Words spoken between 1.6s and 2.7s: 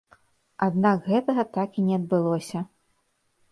і не адбылося.